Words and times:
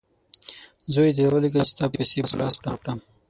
زوی 0.93 1.09
دي 1.15 1.23
راولېږه 1.31 1.61
چې 1.67 1.69
ستا 1.73 1.85
پیسې 1.95 2.19
په 2.27 2.35
لاس 2.39 2.53
ورکړم! 2.57 2.97